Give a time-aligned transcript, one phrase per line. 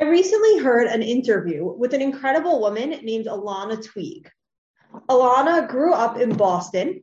[0.00, 4.30] I recently heard an interview with an incredible woman named Alana Twig.
[5.10, 7.02] Alana grew up in Boston,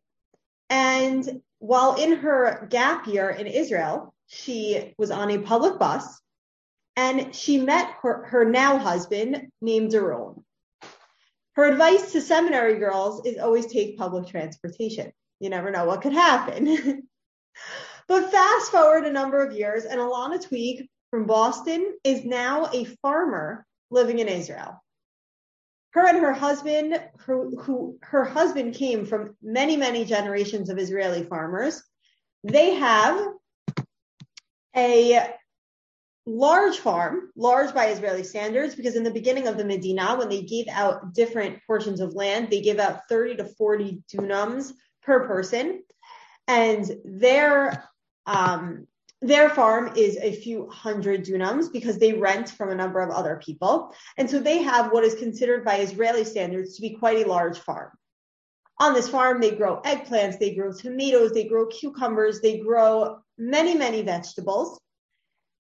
[0.71, 6.19] and while in her gap year in Israel, she was on a public bus
[6.95, 10.43] and she met her, her now husband named Doron.
[11.53, 15.11] Her advice to seminary girls is always take public transportation.
[15.39, 17.07] You never know what could happen.
[18.07, 22.85] but fast forward a number of years, and Alana Twig from Boston is now a
[23.01, 24.81] farmer living in Israel.
[25.91, 31.23] Her and her husband, who, who her husband came from many, many generations of Israeli
[31.23, 31.81] farmers,
[32.43, 33.33] they have
[34.75, 35.33] a
[36.27, 40.41] large farm, large by Israeli standards, because in the beginning of the Medina, when they
[40.41, 45.83] gave out different portions of land, they give out 30 to 40 dunams per person.
[46.47, 47.83] And their
[48.25, 48.87] um,
[49.21, 53.41] their farm is a few hundred dunams because they rent from a number of other
[53.43, 53.95] people.
[54.17, 57.57] And so they have what is considered by Israeli standards to be quite a large
[57.57, 57.91] farm.
[58.79, 63.73] On this farm, they grow eggplants, they grow tomatoes, they grow cucumbers, they grow many,
[63.75, 64.79] many vegetables.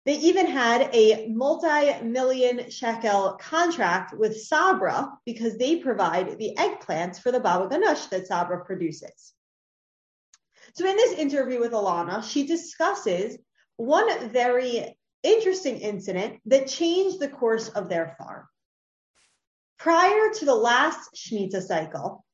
[0.04, 7.30] They even had a multi-million shekel contract with Sabra because they provide the eggplants for
[7.30, 9.32] the baba ganoush that Sabra produces.
[10.74, 13.38] So in this interview with Alana, she discusses
[13.76, 18.46] one very interesting incident that changed the course of their farm.
[19.78, 22.24] Prior to the last Shemitah cycle,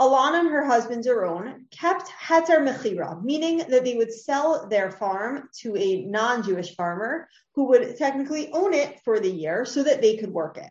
[0.00, 5.48] Alana and her husband Doron kept heter mechira, meaning that they would sell their farm
[5.58, 10.16] to a non-Jewish farmer who would technically own it for the year so that they
[10.16, 10.70] could work it.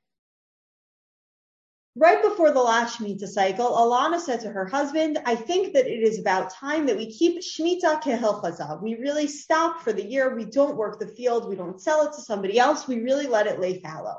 [2.00, 6.02] Right before the last Shemitah cycle, Alana said to her husband, I think that it
[6.02, 8.82] is about time that we keep Shemitah kehilchasa.
[8.82, 10.34] We really stop for the year.
[10.34, 11.50] We don't work the field.
[11.50, 12.88] We don't sell it to somebody else.
[12.88, 14.16] We really let it lay fallow.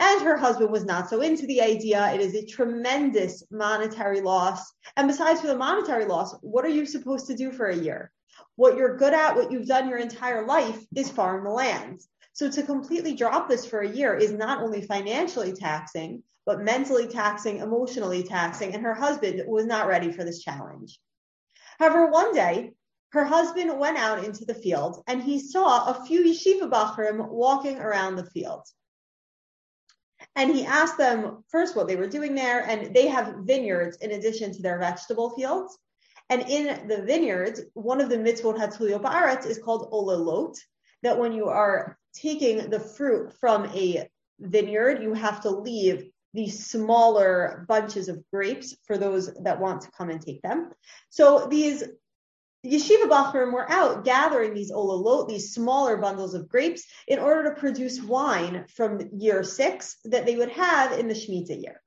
[0.00, 2.12] And her husband was not so into the idea.
[2.12, 4.72] It is a tremendous monetary loss.
[4.96, 8.10] And besides for the monetary loss, what are you supposed to do for a year?
[8.56, 12.00] What you're good at, what you've done your entire life is farm the land.
[12.32, 17.06] So to completely drop this for a year is not only financially taxing, but mentally
[17.06, 20.98] taxing, emotionally taxing, and her husband was not ready for this challenge.
[21.78, 22.72] However, one day,
[23.12, 27.78] her husband went out into the field and he saw a few yeshiva bachrim walking
[27.78, 28.62] around the field.
[30.36, 34.12] And he asked them first what they were doing there, and they have vineyards in
[34.12, 35.76] addition to their vegetable fields.
[36.28, 40.56] And in the vineyards, one of the mitzvot ba'aretz is called olalot,
[41.02, 46.66] that when you are taking the fruit from a vineyard, you have to leave these
[46.66, 50.70] smaller bunches of grapes for those that want to come and take them.
[51.08, 51.82] So these
[52.64, 57.60] yeshiva bachrim were out gathering these olalot, these smaller bundles of grapes, in order to
[57.60, 61.80] produce wine from year six that they would have in the Shemitah year.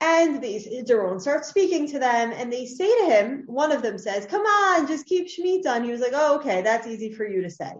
[0.00, 3.98] And these Doron starts speaking to them, and they say to him, one of them
[3.98, 5.66] says, Come on, just keep Shemitah.
[5.66, 7.72] And he was like, Oh, okay, that's easy for you to say.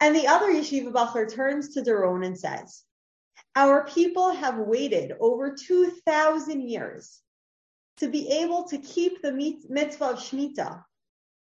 [0.00, 2.82] And the other yeshiva bachler turns to Doron and says,
[3.56, 7.20] our people have waited over 2,000 years
[7.98, 9.32] to be able to keep the
[9.68, 10.82] mitzvah of Shemitah.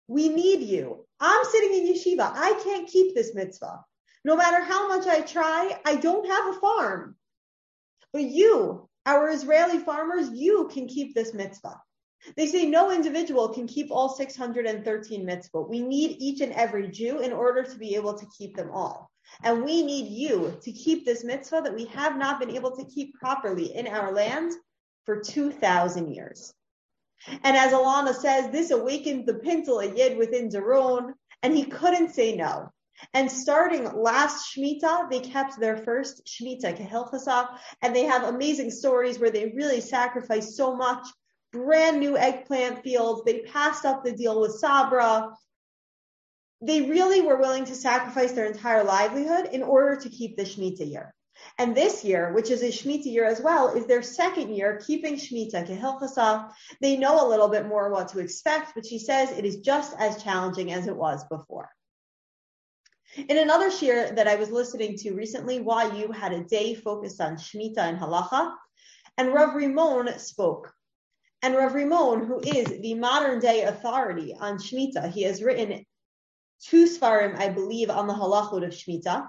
[0.08, 1.06] We need you.
[1.20, 2.32] I'm sitting in yeshiva.
[2.34, 3.84] I can't keep this mitzvah.
[4.24, 7.16] No matter how much I try, I don't have a farm.
[8.12, 11.80] But you, our Israeli farmers, you can keep this mitzvah.
[12.36, 15.68] They say no individual can keep all 613 mitzvot.
[15.68, 19.10] We need each and every Jew in order to be able to keep them all.
[19.42, 22.84] And we need you to keep this mitzvah that we have not been able to
[22.84, 24.52] keep properly in our land
[25.04, 26.52] for 2,000 years.
[27.44, 32.36] And as Alana says, this awakened the pintele yid within Doron, and he couldn't say
[32.36, 32.68] no.
[33.14, 37.48] And starting last Shemitah, they kept their first Shemitah, Kehilchasa,
[37.80, 41.04] and they have amazing stories where they really sacrificed so much.
[41.52, 43.22] Brand new eggplant fields.
[43.24, 45.32] They passed up the deal with Sabra
[46.62, 50.88] they really were willing to sacrifice their entire livelihood in order to keep the Shemitah
[50.88, 51.12] year.
[51.58, 55.16] And this year, which is a Shemitah year as well, is their second year keeping
[55.16, 56.52] Shemitah Kehilchasa.
[56.80, 59.96] They know a little bit more what to expect, but she says it is just
[59.98, 61.68] as challenging as it was before.
[63.16, 67.36] In another shiur that I was listening to recently, YU had a day focused on
[67.36, 68.54] Shemitah and Halacha,
[69.18, 70.72] and Rav Rimon spoke.
[71.42, 75.84] And Rav Rimon, who is the modern day authority on Shemitah, he has written
[76.62, 79.26] two Svarim, I believe, on the halachot of Shemitah.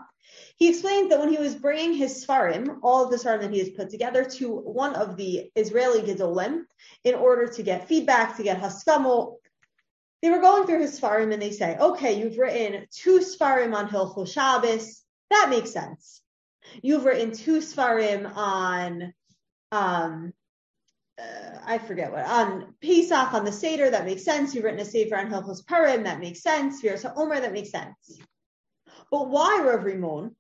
[0.58, 3.60] He explains that when he was bringing his Svarim, all of the Svarim that he
[3.60, 6.62] has put together, to one of the Israeli Gedolim,
[7.04, 9.38] in order to get feedback, to get haskamo,
[10.22, 13.90] they were going through his Svarim and they say, okay, you've written two Svarim on
[13.90, 15.02] Hilchot Shabbos.
[15.32, 16.22] That makes sense.
[16.82, 19.14] You've written two Svarim on,
[19.72, 20.34] um,
[21.20, 24.54] uh, I forget what, on Pesach, on the Seder, that makes sense.
[24.54, 26.82] You've written a Sefer on Hilchos Purim, that makes sense.
[26.82, 28.20] Viras Omer, that makes sense.
[29.12, 30.36] But why, Rav Rimon,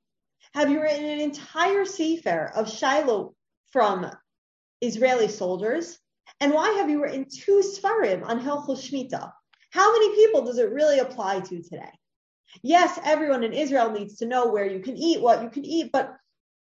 [0.53, 3.35] have you written an entire Sefer of Shiloh
[3.71, 4.09] from
[4.81, 5.99] Israeli soldiers?
[6.39, 9.31] And why have you written two Svarim on Hilchos Shmita?
[9.71, 11.91] How many people does it really apply to today?
[12.61, 15.91] Yes, everyone in Israel needs to know where you can eat, what you can eat,
[15.91, 16.15] but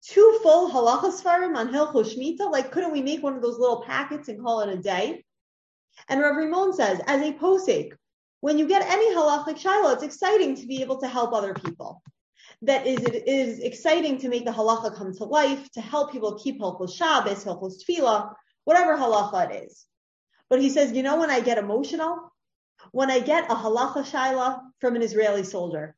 [0.08, 3.82] two full halacha svarim on Hilchos Shmita, like couldn't we make one of those little
[3.82, 5.24] packets and call it a day?
[6.08, 7.92] And Rav Rimon says, as a posik,
[8.40, 12.02] when you get any halachic shaila, it's exciting to be able to help other people.
[12.62, 16.38] That is, it is exciting to make the halacha come to life, to help people
[16.38, 18.32] keep Hilchos Shabbos, Hilchos Tefillah,
[18.64, 19.84] whatever halacha it is.
[20.48, 22.32] But he says, you know, when I get emotional,
[22.92, 25.96] when I get a halacha shaila from an Israeli soldier,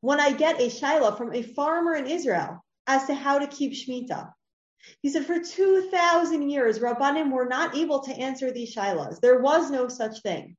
[0.00, 3.72] when I get a shaila from a farmer in Israel as to how to keep
[3.72, 4.32] Shemitah.
[5.02, 9.20] He said, for 2,000 years, Rabbanim were not able to answer these shailas.
[9.20, 10.56] There was no such thing.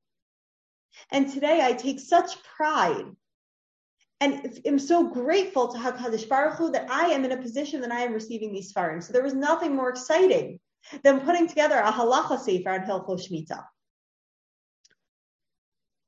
[1.12, 3.06] And today I take such pride
[4.20, 7.92] and am so grateful to HaKadosh Baruch Hu that I am in a position that
[7.92, 9.04] I am receiving these farim.
[9.04, 10.60] So there was nothing more exciting
[11.04, 13.64] than putting together a halacha sefer on Hilchos Shemitah.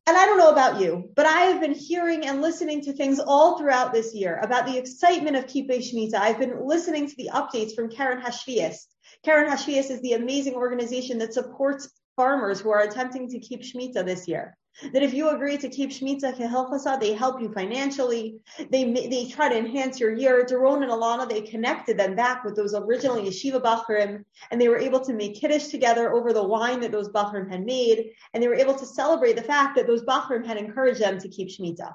[0.10, 3.20] And I don't know about you, but I have been hearing and listening to things
[3.20, 6.16] all throughout this year about the excitement of Kippei Shemitah.
[6.16, 8.88] I've been listening to the updates from Keren HaShviis.
[9.24, 14.04] Keren HaShviis is the amazing organization that supports farmers who are attempting to keep Shemitah
[14.04, 14.58] this year.
[14.94, 18.40] That if you agree to keep Shemitah Kehilchasa, they help you financially.
[18.70, 20.46] They they try to enhance your year.
[20.46, 24.78] Doron and Alana, they connected them back with those original Yeshiva Bachrim, and they were
[24.78, 28.48] able to make Kiddush together over the wine that those Bachrim had made, and they
[28.48, 31.94] were able to celebrate the fact that those Bachrim had encouraged them to keep Shemitah.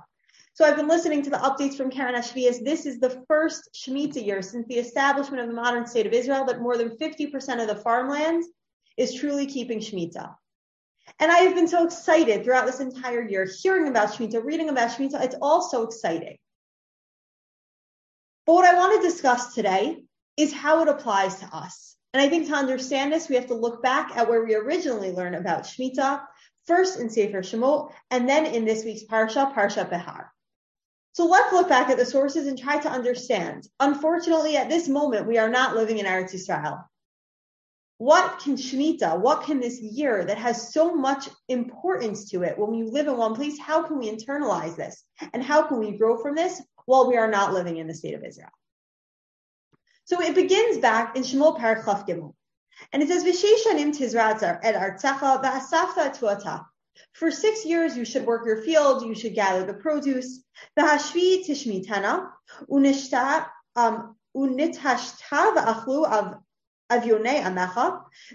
[0.53, 2.65] So I've been listening to the updates from Keren HaShviis.
[2.65, 6.45] This is the first Shemitah year since the establishment of the modern state of Israel
[6.45, 8.45] that more than 50% of the farmland
[8.97, 10.35] is truly keeping Shemitah.
[11.21, 14.91] And I have been so excited throughout this entire year, hearing about Shemitah, reading about
[14.91, 15.23] Shemitah.
[15.23, 16.37] It's all so exciting.
[18.47, 20.03] But what I want to discuss today
[20.37, 21.97] is how it applies to us.
[22.13, 25.13] And I think to understand this, we have to look back at where we originally
[25.13, 26.23] learned about Shemitah,
[26.67, 30.33] first in Sefer Shemot, and then in this week's Parsha, Parsha Behar.
[31.13, 33.69] So let's look back at the sources and try to understand.
[33.79, 36.89] Unfortunately, at this moment, we are not living in Eretz Israel
[37.99, 42.71] what can Shemitah, what can this year that has so much importance to it when
[42.71, 45.05] we live in one place, how can we internalize this?
[45.33, 48.15] And how can we grow from this while we are not living in the state
[48.15, 48.51] of Israel?
[50.07, 52.35] So it begins back in Shemot Perek Chaf Gimel.
[52.93, 53.23] And it says.
[57.13, 60.43] For six years you should work your field, you should gather the produce.
[60.79, 62.29] V'hashvi tishmitana,
[62.69, 66.44] unishta, um, unitashta v'achlu av
[66.92, 67.80] אביוני עמך,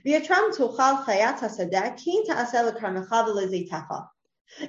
[0.05, 3.95] ויתרם תאכל חיית השדה, כי תעשה לכרמך ולזיתך.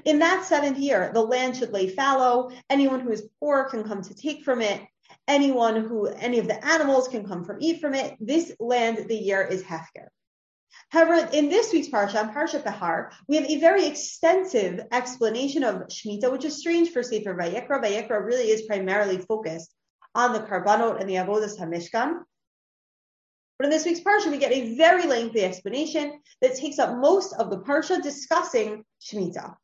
[0.05, 2.49] In that seventh year, the land should lay fallow.
[2.69, 4.81] Anyone who is poor can come to take from it.
[5.27, 8.15] Anyone who, any of the animals can come from eat from it.
[8.19, 10.07] This land, the year is hefker.
[10.89, 16.31] However, in this week's parsha, Parsha Behar, we have a very extensive explanation of Shemitah,
[16.31, 17.83] which is strange for Sefer Vayikra.
[17.83, 19.71] Vayikra really is primarily focused
[20.13, 22.21] on the Karbanot and the Avodas HaMishkan.
[23.60, 27.34] But in this week's parsha, we get a very lengthy explanation that takes up most
[27.34, 29.54] of the parsha discussing Shemitah.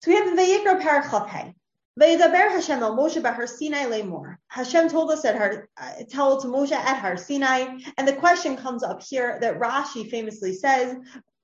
[0.00, 1.52] So we have the Vayikra Perek Chaf Hei.
[2.00, 4.36] Vayidaber Hashem al Moshe Bahar Sinai lemor.
[4.46, 8.56] Hashem told us at her, uh, tell to Moshe at Har Sinai, and the question
[8.56, 10.94] comes up here that Rashi famously says,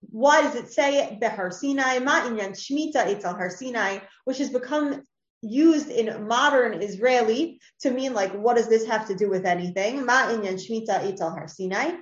[0.03, 5.03] why does it say Behar Sinai, Ma inyan Shmita Eitzel Har Sinai, which has become
[5.43, 10.05] used in modern Israeli to mean like, what does this have to do with anything?
[10.05, 11.93] Ma inyan shmita eitzel har Sinai.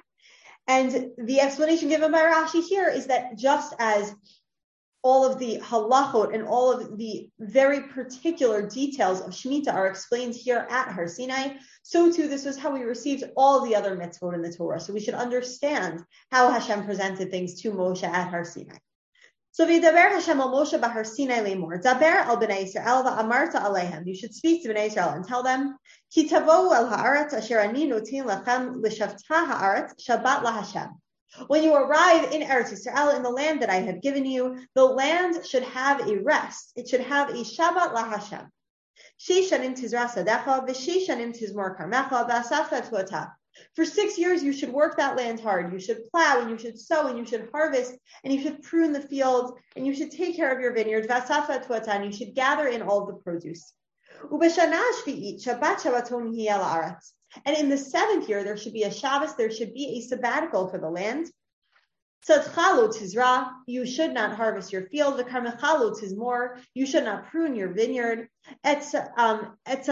[0.67, 4.15] And the explanation given by Rashi here is that just as
[5.05, 10.35] all of the halachot and all of the very particular details of Shemitah are explained
[10.35, 14.35] here at Har Sinai, so too this was how we received all the other mitzvot
[14.35, 14.81] in the Torah.
[14.81, 18.79] So we should understand how Hashem presented things to Moshe at Har Sinai.
[19.55, 21.81] So v'daber Hashem al Moshe b'Har Sinai lemor.
[21.81, 24.05] Daber al b'nei Yisrael v'amarta aleihem.
[24.05, 25.79] You should speak to b'nei Israel and tell them,
[26.13, 30.91] Ki tavo el haaretz asher ani notin lachem l'shavta haaretz Shabbat laHashem.
[31.47, 34.85] When you arrive in Eretz Yisrael, in the land that I have given you, the
[34.85, 36.73] land should have a rest.
[36.75, 38.49] It should have a Shabbat laHashem.
[39.21, 43.31] Shishanim tizra sadecha v'shishanim tizmor karmecha v'asafta tuatah.
[43.75, 45.73] For six years, you should work that land hard.
[45.73, 48.93] You should plow and you should sow and you should harvest and you should prune
[48.93, 51.07] the fields and you should take care of your vineyard.
[51.09, 53.73] You should gather in all the produce.
[57.47, 60.69] And in the seventh year, there should be a Shabbos, there should be a sabbatical
[60.69, 61.31] for the land.
[62.27, 65.19] You should not harvest your field.
[65.19, 65.25] The
[66.03, 66.57] is more.
[66.73, 68.31] You should not prune your vineyard.
[68.65, 69.85] It's Um, you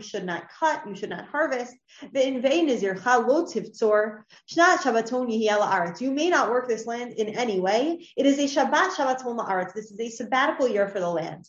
[0.00, 0.88] should not cut.
[0.88, 1.74] You should not harvest.
[2.12, 4.22] The in vain is your chalotivtzor.
[4.50, 6.00] Shnat shabbaton yihiel aretz.
[6.00, 8.08] You may not work this land in any way.
[8.16, 9.74] It is a Shabbat Shabbaton la'aretz.
[9.74, 11.46] This is a sabbatical year for the land.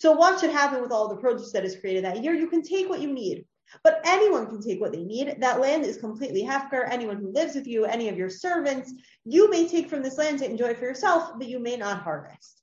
[0.00, 2.32] So what should happen with all the produce that is created that year?
[2.32, 3.44] You can take what you need.
[3.84, 5.36] But anyone can take what they need.
[5.40, 6.88] That land is completely hefker.
[6.90, 8.92] Anyone who lives with you, any of your servants,
[9.24, 12.62] you may take from this land to enjoy for yourself, but you may not harvest.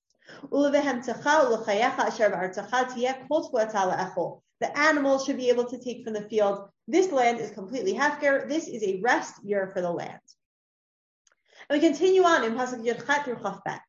[4.60, 6.70] The animals should be able to take from the field.
[6.88, 8.50] This land is completely hefker.
[8.50, 10.20] This is a rest year for the land.
[11.70, 13.80] And we continue on in Pasuk Yud through Chafbet.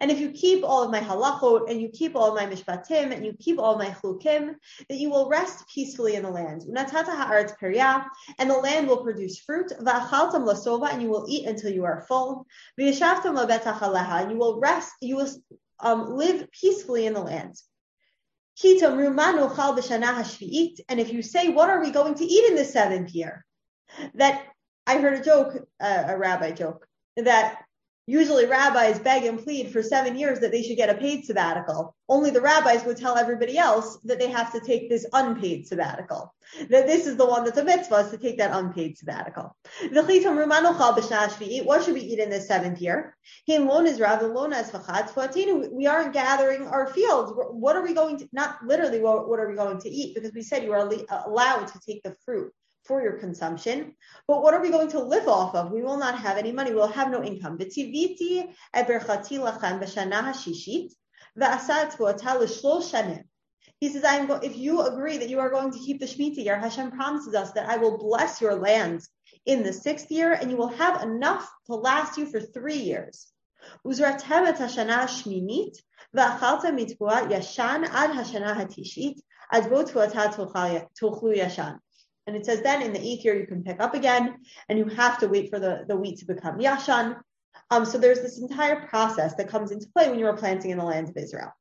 [0.00, 3.26] And if you keep all of my halachot and you keep all my mishpatim and
[3.26, 4.54] you keep all my chukim,
[4.88, 6.62] that you will rest peacefully in the land.
[6.62, 9.72] And the land will produce fruit.
[9.72, 12.46] And you will eat until you are full.
[12.78, 14.92] And you will rest.
[15.00, 15.28] You will
[15.80, 17.56] um, live peacefully in the land.
[18.62, 18.82] And
[21.00, 23.44] if you say, what are we going to eat in the seventh year?
[24.14, 24.46] That
[24.86, 26.86] I heard a joke, uh, a rabbi joke,
[27.16, 27.62] that
[28.06, 31.94] usually rabbis beg and plead for seven years that they should get a paid sabbatical.
[32.08, 36.34] Only the rabbis would tell everybody else that they have to take this unpaid sabbatical.
[36.68, 39.56] That this is the one that's a mitzvah is to take that unpaid sabbatical.
[39.92, 40.10] What
[41.84, 43.16] should we eat in the seventh year?
[43.46, 43.56] We
[45.86, 47.32] aren't gathering our fields.
[47.36, 50.16] What are we going to, not literally what are we going to eat?
[50.16, 50.90] Because we said you are
[51.24, 52.52] allowed to take the fruit
[52.84, 53.94] for your consumption.
[54.26, 55.70] But what are we going to live off of?
[55.70, 56.72] We will not have any money.
[56.74, 57.58] We'll have no income.
[63.80, 66.44] He says, I'm go- if you agree that you are going to keep the Shemitah
[66.44, 69.02] year, Hashem promises us that I will bless your land
[69.46, 73.32] in the sixth year and you will have enough to last you for three years.
[82.26, 84.36] And it says then in the eighth year you can pick up again,
[84.68, 87.16] and you have to wait for the, the wheat to become yashan.
[87.70, 90.78] Um, so there's this entire process that comes into play when you are planting in
[90.78, 91.52] the lands of Israel.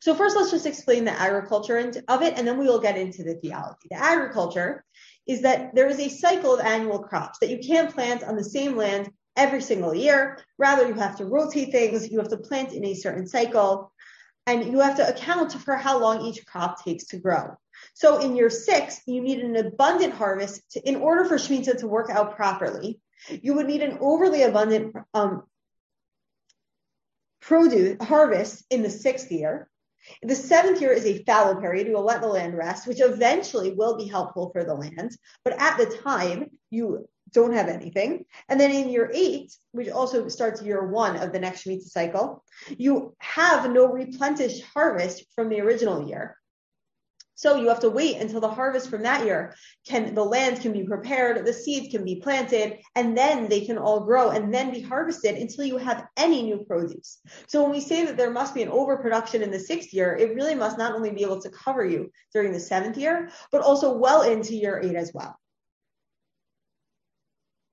[0.00, 1.78] So first, let's just explain the agriculture
[2.08, 3.88] of it, and then we will get into the theology.
[3.90, 4.84] The agriculture
[5.26, 8.44] is that there is a cycle of annual crops that you can't plant on the
[8.44, 10.38] same land every single year.
[10.58, 12.10] Rather, you have to rotate things.
[12.10, 13.92] You have to plant in a certain cycle,
[14.46, 17.56] and you have to account for how long each crop takes to grow.
[17.94, 21.86] So in year six, you need an abundant harvest to, in order for Shemitah to
[21.86, 23.00] work out properly.
[23.28, 25.44] You would need an overly abundant um,
[27.40, 29.68] produce harvest in the sixth year.
[30.22, 31.86] The seventh year is a fallow period.
[31.86, 35.16] You will let the land rest, which eventually will be helpful for the land.
[35.44, 38.24] But at the time, you don't have anything.
[38.48, 42.44] And then in year eight, which also starts year one of the next Shemitah cycle,
[42.78, 46.36] you have no replenished harvest from the original year.
[47.36, 49.54] So you have to wait until the harvest from that year
[49.86, 53.76] can the land can be prepared, the seeds can be planted, and then they can
[53.76, 57.18] all grow and then be harvested until you have any new produce.
[57.46, 60.34] So when we say that there must be an overproduction in the sixth year, it
[60.34, 63.92] really must not only be able to cover you during the seventh year, but also
[63.92, 65.38] well into year eight as well.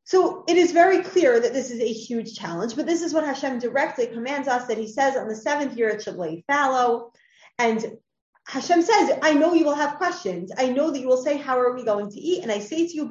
[0.04, 3.24] So it is very clear that this is a huge challenge, but this is what
[3.24, 7.14] Hashem directly commands us that he says on the seventh year it should lay fallow.
[7.58, 7.98] And
[8.46, 10.52] Hashem says, I know you will have questions.
[10.58, 12.44] I know that you will say, How are we going to eat?
[12.44, 13.10] And I say to you,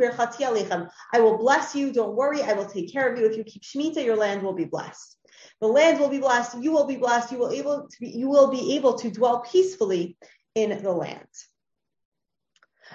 [1.12, 1.92] I will bless you.
[1.92, 2.42] Don't worry.
[2.42, 3.26] I will take care of you.
[3.26, 5.16] If you keep Shemitah, your land will be blessed.
[5.60, 6.62] The land will be blessed.
[6.62, 7.32] You will be blessed.
[7.32, 10.16] You will able to be, you will be able to dwell peacefully
[10.54, 11.26] in the land.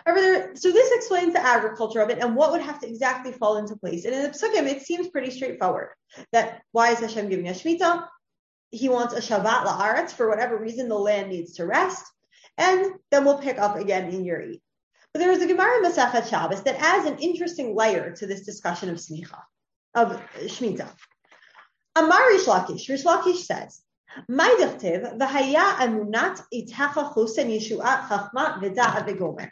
[0.05, 3.75] So this explains the agriculture of it and what would have to exactly fall into
[3.75, 4.05] place.
[4.05, 5.89] And in the Psukim, it seems pretty straightforward.
[6.31, 8.07] That why is Hashem giving a Shemitah?
[8.69, 10.11] He wants a Shabbat la'aretz.
[10.11, 12.05] For whatever reason, the land needs to rest
[12.57, 14.61] and then we'll pick up again in year eight.
[15.13, 18.89] But there is a Gemara in Shabbos that adds an interesting layer to this discussion
[18.89, 19.41] of smicha,
[19.95, 20.91] of Shemitah.
[21.95, 23.81] Amar Reish Lakish, Reish Lakish says,
[24.29, 29.49] "My v'haya amunat itacha chusen yeshuat chachma v'da'a v'gomer."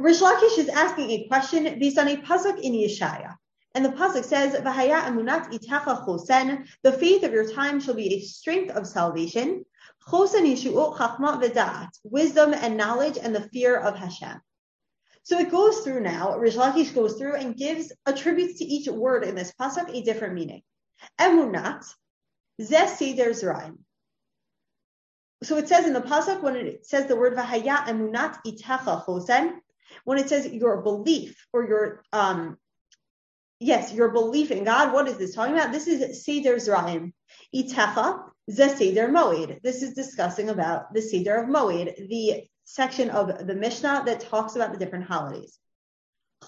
[0.00, 3.36] Reish Lakish is asking a question based on a pasuk in Yeshaya.
[3.74, 8.14] And the pasuk says, "V'haya amunat itacha chosen." The faith of your time shall be
[8.14, 9.64] a strength of salvation.
[12.04, 14.40] Wisdom and knowledge and the fear of Hashem.
[15.24, 19.36] So it goes through now, Reish goes through and gives, attributes to each word in
[19.36, 20.62] this pasuk a different meaning.
[21.20, 21.84] Emunat,
[22.60, 23.32] zeh seder.
[25.44, 29.60] So it says in the pasuk when it says the word v'haya emunat itecha chosen,
[30.04, 32.58] when it says your belief or your um
[33.60, 35.72] yes, your belief in God, what is this talking about?
[35.72, 37.12] This is Seder Zraim.
[37.54, 39.62] Itecha, ze Seder Moed.
[39.62, 44.56] This is discussing about the Seder of Moed, the section of the Mishnah that talks
[44.56, 45.58] about the different holidays.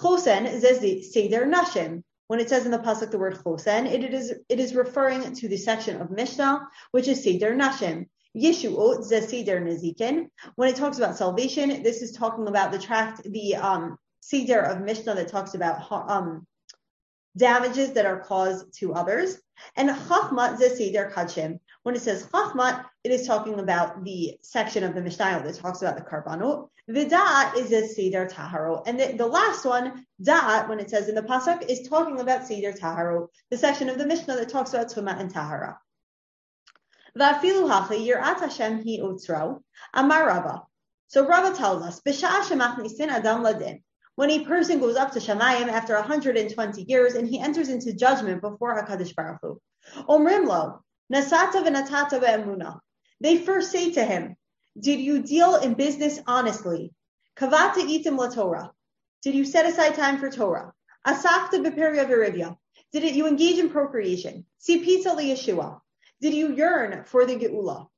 [0.00, 2.02] Chosen is Seder Nashim.
[2.26, 5.48] When it says in the pasuk the word Chosen, it is it is referring to
[5.48, 8.06] the section of Mishnah which is Seder Nashim.
[8.36, 10.28] Yeshuot Seder Nezikin.
[10.56, 14.80] When it talks about salvation, this is talking about the tract, the um, Seder of
[14.80, 16.46] Mishnah that talks about um,
[17.36, 19.40] damages that are caused to others.
[19.76, 21.60] And Chachmat Seder Kodshim.
[21.84, 25.82] When it says Chachmat, it is talking about the section of the Mishnah that talks
[25.82, 26.70] about the Karbanot.
[26.90, 28.82] Vidat is a Seder Taharo.
[28.86, 32.46] And the, the, last one, Da'at, when it says in the Pasuk, is talking about
[32.46, 35.78] Seder Taharo, the section of the Mishnah that talks about Tumah and Tahara.
[37.18, 39.60] Vafilu hachi yirat Hashem hi utzro.
[39.92, 40.62] Amar Rava.
[41.08, 43.82] So Rava tells us, B'sha'a shemachnisin adam ladin.
[44.14, 48.40] When a person goes up to Shamayim after 120 years and he enters into judgment
[48.40, 49.60] before HaKadosh Baruch Hu.
[50.08, 52.80] Omrim lo, nasata v'natata ve'emuna.
[53.20, 54.36] They first say to him,
[54.78, 56.92] did you deal in business honestly?
[57.36, 58.72] Kavata itim la Torah.
[59.22, 60.72] Did you set aside time for Torah?
[61.06, 62.56] Asakta b'peria v'rivya.
[62.92, 64.46] Did you engage in procreation?
[64.60, 65.80] Sipita Yeshua.
[66.20, 67.88] Did you yearn for the Geula?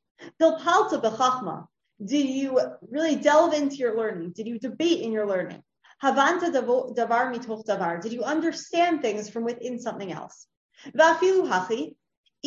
[0.41, 1.67] Pilpalta b'chachma.
[2.05, 2.61] Did you
[2.91, 4.33] really delve into your learning?
[4.33, 5.63] Did you debate in your learning?
[6.03, 8.03] Havanta davar mitoch davar.
[8.03, 10.47] Did you understand things from within something else?
[10.95, 11.97] Vafilu hachi.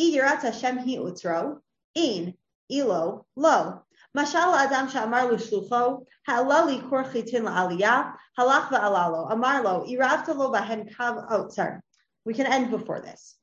[0.00, 1.60] Iyirat Hashem hi utro.
[1.94, 2.34] In
[2.70, 3.82] ilo lo.
[4.16, 11.26] Mashal adam sha'amar l'shlucho, ha'alali kor chitin la'aliyah, halach va'alalo, amar lo, iravta bahen kav,
[11.30, 11.80] oh.
[12.24, 13.36] We can end before this.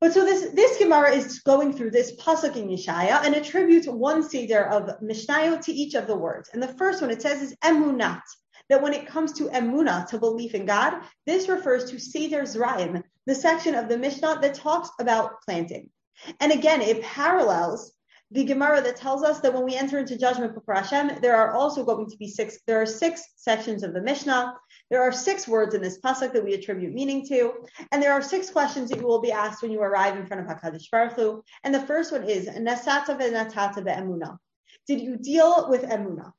[0.00, 4.22] But so this this Gemara is going through this pasuk in Yeshaya and attributes one
[4.22, 6.50] seder of Mishnayot to each of the words.
[6.52, 8.22] And the first one it says is emunat.
[8.68, 13.02] That when it comes to emuna, to belief in God, this refers to seder zraim,
[13.26, 15.90] the section of the Mishnah that talks about planting.
[16.40, 17.92] And again, it parallels
[18.30, 21.52] the Gemara that tells us that when we enter into judgment before Hashem, there are
[21.52, 22.58] also going to be six.
[22.66, 24.54] There are six sections of the Mishnah.
[24.90, 27.52] There are six words in this pasuk that we attribute meaning to,
[27.90, 30.42] and there are six questions that you will be asked when you arrive in front
[30.42, 31.42] of Hakadosh Baruch Hu.
[31.62, 34.38] And the first one is Nasata ve'natata ve'emuna.
[34.86, 36.32] Did you deal with emuna?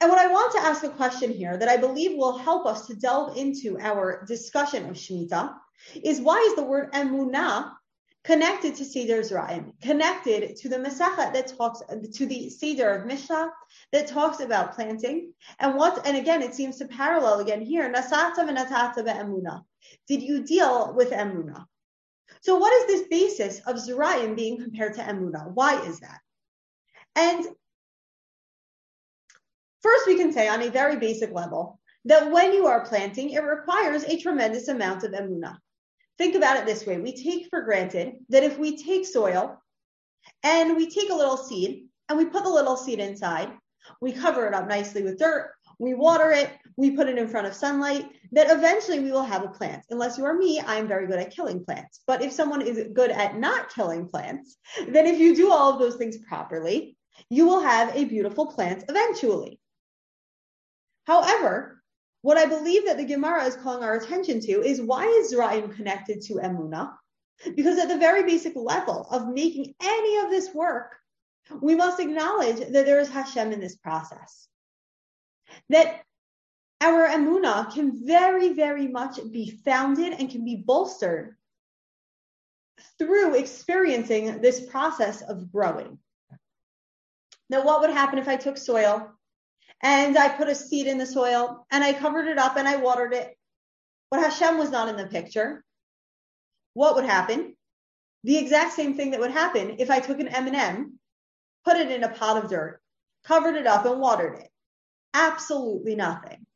[0.00, 2.86] And what I want to ask a question here that I believe will help us
[2.86, 5.54] to delve into our discussion of Shemitah
[6.02, 7.72] is why is the word emunah
[8.24, 11.82] connected to Seder Zraim, connected to the Masechet that talks
[12.14, 13.50] to the Seder of Mishnah
[13.92, 15.32] that talks about planting.
[15.58, 19.62] And what, and again, it seems to parallel again here, Nasata v'natata ve'emuna.
[20.08, 21.66] Did you deal with emuna?
[22.40, 25.52] So what is this basis of Zraim being compared to emuna?
[25.52, 26.20] Why is that?
[27.14, 27.46] And
[29.84, 33.44] first we can say on a very basic level that when you are planting, it
[33.44, 35.56] requires a tremendous amount of emuna.
[36.16, 36.98] Think about it this way.
[36.98, 39.60] We take for granted that if we take soil
[40.42, 43.50] and we take a little seed and we put the little seed inside,
[44.00, 47.46] we cover it up nicely with dirt, we water it, we put it in front
[47.46, 49.84] of sunlight, that eventually we will have a plant.
[49.90, 52.00] Unless you are me, I am very good at killing plants.
[52.06, 54.56] But if someone is good at not killing plants,
[54.88, 56.96] then if you do all of those things properly,
[57.28, 59.60] you will have a beautiful plant eventually.
[61.06, 61.82] However,
[62.22, 65.74] what I believe that the Gemara is calling our attention to is why is Zraim
[65.74, 66.94] connected to Emuna?
[67.54, 70.96] Because at the very basic level of making any of this work,
[71.60, 74.48] we must acknowledge that there is Hashem in this process.
[75.68, 76.02] That
[76.80, 81.36] our Emuna can very, very much be founded and can be bolstered
[82.98, 85.98] through experiencing this process of growing.
[87.50, 89.10] Now, what would happen if I took soil
[89.84, 92.76] and I put a seed in the soil and I covered it up and I
[92.76, 93.36] watered it.
[94.10, 95.62] But Hashem was not in the picture.
[96.72, 97.54] What would happen?
[98.24, 100.98] The exact same thing that would happen if I took an M&M,
[101.66, 102.80] put it in a pot of dirt,
[103.24, 104.48] covered it up and watered it.
[105.12, 106.46] Absolutely nothing.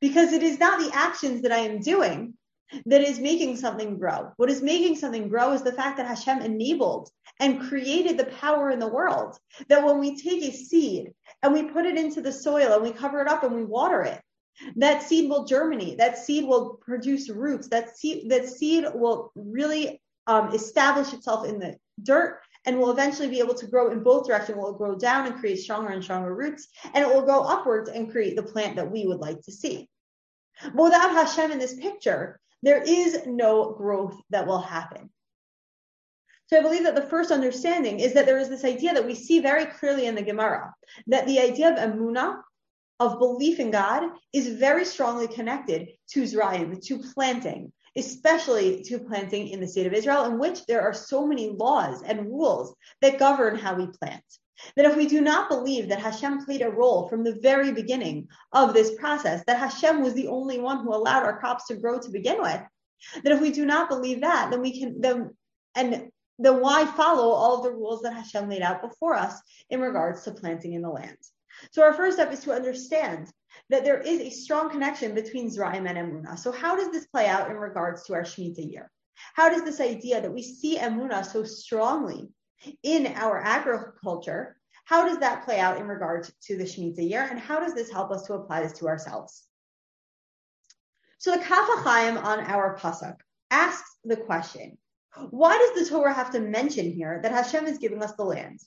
[0.00, 2.34] Because it is not the actions that I am doing
[2.86, 4.32] that is making something grow.
[4.36, 8.70] What is making something grow is the fact that Hashem enabled and created the power
[8.70, 9.36] in the world.
[9.68, 12.92] That when we take a seed and we put it into the soil and we
[12.92, 14.20] cover it up and we water it,
[14.76, 15.98] that seed will germinate.
[15.98, 17.68] That seed will produce roots.
[17.68, 23.28] That seed, that seed will really um, establish itself in the dirt and will eventually
[23.28, 24.56] be able to grow in both directions.
[24.56, 27.90] It will grow down and create stronger and stronger roots, and it will go upwards
[27.90, 29.88] and create the plant that we would like to see.
[30.62, 35.10] But without Hashem in this picture, there is no growth that will happen.
[36.46, 39.14] So I believe that the first understanding is that there is this idea that we
[39.14, 40.74] see very clearly in the Gemara
[41.06, 42.40] that the idea of emuna,
[43.00, 49.48] of belief in God, is very strongly connected to Zrayim, to planting, especially to planting
[49.48, 53.18] in the state of Israel, in which there are so many laws and rules that
[53.18, 54.24] govern how we plant.
[54.76, 58.28] That if we do not believe that Hashem played a role from the very beginning
[58.52, 61.98] of this process, that Hashem was the only one who allowed our crops to grow
[61.98, 62.60] to begin with,
[63.22, 65.30] that if we do not believe that, then we can then
[65.74, 69.80] and then why follow all of the rules that Hashem laid out before us in
[69.80, 71.18] regards to planting in the land?
[71.70, 73.30] So our first step is to understand
[73.70, 76.38] that there is a strong connection between Zraim and Emunah.
[76.38, 78.90] So how does this play out in regards to our Shemitah year?
[79.34, 82.28] How does this idea that we see Emunah so strongly
[82.82, 87.26] in our agriculture, how does that play out in regards to the Shemitah year?
[87.30, 89.44] And how does this help us to apply this to ourselves?
[91.18, 93.16] So the Kaf HaChaim on our Pasuk
[93.50, 94.76] asks the question,
[95.30, 98.60] why does the Torah have to mention here that Hashem is giving us the land?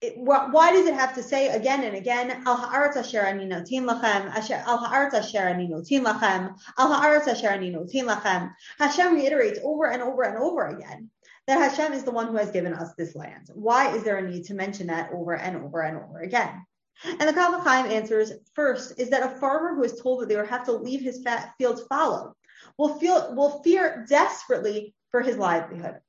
[0.00, 3.84] It, why does it have to say again and again, Al haaretz asher ani notin
[3.84, 8.54] lachem, Al haaretz asher ani notin lachem, Al haaretz asher ani notin lachem?
[8.78, 11.10] Hashem reiterates over and over and over again
[11.46, 13.50] that Hashem is the one who has given us this land.
[13.52, 16.64] Why is there a need to mention that over and over and over again?
[17.04, 20.36] And the Kaf HaChaim answers first is that a farmer who is told that they
[20.36, 21.24] will have to leave his
[21.58, 22.36] fields fallow
[22.76, 26.00] will feel will fear desperately for his livelihood.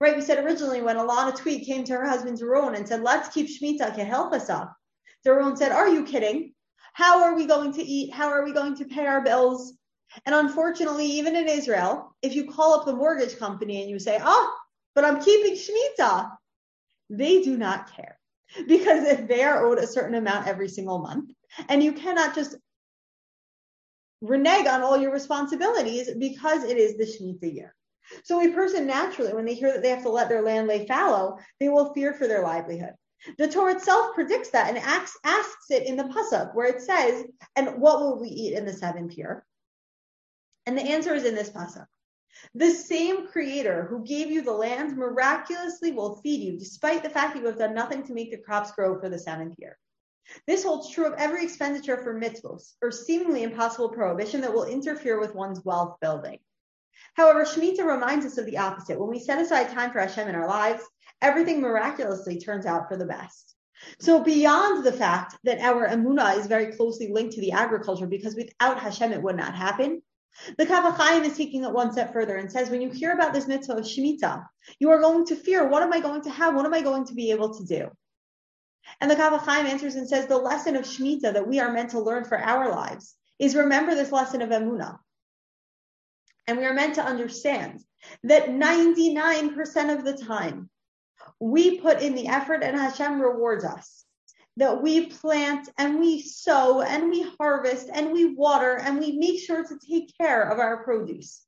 [0.00, 0.16] Right?
[0.16, 3.48] We said originally when Alana Tweed came to her husband Doron and said, "Let's keep
[3.48, 4.72] Shemitah, kehilchasa."
[5.26, 6.54] Doron said, "Are you kidding?
[6.94, 8.12] How are we going to eat?
[8.12, 9.74] How are we going to pay our bills?"
[10.24, 14.18] And unfortunately, even in Israel, if you call up the mortgage company and you say,
[14.22, 14.58] "Oh,
[14.94, 16.30] but I'm keeping Shemitah,"
[17.10, 18.18] they do not care
[18.66, 21.30] because if they are owed a certain amount every single month,
[21.68, 22.56] and you cannot just
[24.22, 27.74] renege on all your responsibilities because it is the Shemitah year.
[28.24, 30.86] So a person naturally, when they hear that they have to let their land lay
[30.86, 32.94] fallow, they will fear for their livelihood.
[33.38, 37.24] The Torah itself predicts that and asks, asks it in the Pasuk, where it says,
[37.54, 39.44] "And what will we eat in the seventh year?"
[40.66, 41.86] And the answer is in this Pasuk.
[42.54, 47.34] The same Creator who gave you the land miraculously will feed you, despite the fact
[47.34, 49.78] that you have done nothing to make the crops grow for the seventh year.
[50.46, 55.18] This holds true of every expenditure for mitzvos, or seemingly impossible prohibition that will interfere
[55.20, 56.38] with one's wealth building.
[57.20, 58.98] However, Shemitah reminds us of the opposite.
[58.98, 60.82] When we set aside time for Hashem in our lives,
[61.20, 63.56] everything miraculously turns out for the best.
[63.98, 68.36] So beyond the fact that our emunah is very closely linked to the agriculture, because
[68.36, 70.00] without Hashem it would not happen,
[70.56, 73.34] the Kaf HaChaim is taking it one step further and says, when you hear about
[73.34, 74.46] this mitzvah of Shemitah,
[74.78, 76.54] you are going to fear, what am I going to have?
[76.54, 77.90] What am I going to be able to do?
[78.98, 81.90] And the Kaf HaChaim answers and says the lesson of Shemitah that we are meant
[81.90, 84.96] to learn for our lives is remember this lesson of Emunah.
[86.50, 87.84] And we are meant to understand
[88.24, 90.68] that 99% of the time
[91.38, 94.04] we put in the effort and Hashem rewards us.
[94.56, 99.38] That we plant and we sow and we harvest and we water and we make
[99.38, 101.40] sure to take care of our produce.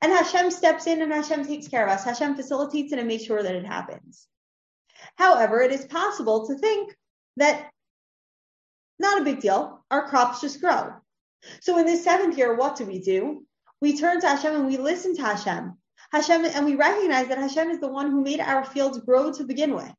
[0.00, 2.04] And Hashem steps in and Hashem takes care of us.
[2.04, 4.26] Hashem facilitates it and makes sure that it happens.
[5.16, 6.96] However, it is possible to think
[7.36, 7.70] that
[8.98, 9.84] not a big deal.
[9.90, 10.94] Our crops just grow.
[11.60, 13.44] So in the seventh year, what do we do?
[13.84, 15.76] We turn to Hashem and we listen to Hashem.
[16.10, 19.44] Hashem, and we recognize that Hashem is the one who made our fields grow to
[19.44, 19.92] begin with.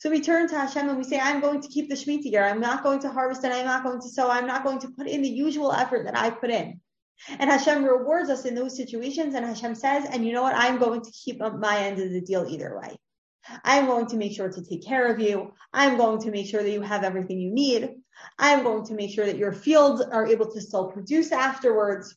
[0.00, 2.42] So we turn to Hashem and we say, I'm going to keep the Shemitah year.
[2.42, 4.28] I'm not going to harvest and I'm not going to sow.
[4.28, 6.80] I'm not going to put in the usual effort that I put in.
[7.28, 9.36] And Hashem rewards us in those situations.
[9.36, 10.56] And Hashem says, and you know what?
[10.56, 12.96] I'm going to keep my end of the deal either way.
[13.62, 15.52] I'm going to make sure to take care of you.
[15.72, 17.88] I'm going to make sure that you have everything you need.
[18.36, 22.16] I'm going to make sure that your fields are able to still produce afterwards.